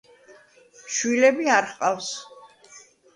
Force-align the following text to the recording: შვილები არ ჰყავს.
შვილები 0.95 1.51
არ 1.57 1.67
ჰყავს. 1.73 2.09